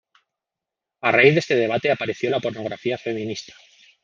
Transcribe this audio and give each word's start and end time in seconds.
A 1.07 1.09
raíz 1.11 1.33
de 1.35 1.39
este 1.41 1.55
debate 1.55 1.91
apareció 1.91 2.31
la 2.31 2.39
pornografía 2.39 2.97
feminista. 2.97 3.53